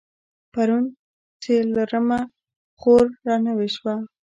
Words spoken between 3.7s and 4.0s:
شوه.